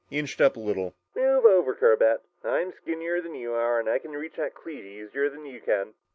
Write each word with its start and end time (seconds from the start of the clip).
He 0.09 0.17
inched 0.17 0.41
up 0.41 0.55
a 0.55 0.59
little. 0.59 0.95
"Move 1.15 1.45
over, 1.45 1.75
Corbett, 1.75 2.21
I'm 2.43 2.71
skinnier 2.73 3.21
than 3.21 3.35
you 3.35 3.53
are, 3.53 3.79
and 3.79 3.87
I 3.87 3.99
can 3.99 4.13
reach 4.13 4.33
that 4.35 4.55
cleat 4.55 4.83
easier 4.83 5.29
than 5.29 5.45
you 5.45 5.61
can." 5.61 5.93